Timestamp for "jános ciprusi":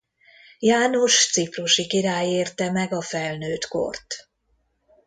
0.59-1.87